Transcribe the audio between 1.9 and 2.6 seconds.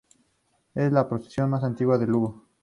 de Lugo.